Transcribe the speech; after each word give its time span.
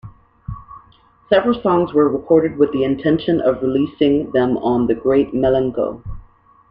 Several 1.29 1.61
songs 1.61 1.93
were 1.93 2.09
recorded 2.09 2.57
with 2.57 2.71
the 2.71 2.83
intention 2.83 3.39
of 3.39 3.61
releasing 3.61 4.31
them 4.31 4.57
on 4.57 4.87
"The 4.87 4.95
Great 4.95 5.31
Milenko". 5.31 6.01